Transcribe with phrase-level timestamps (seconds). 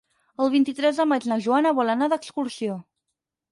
[0.45, 2.81] El vint-i-tres de maig na Joana vol anar d'excursió.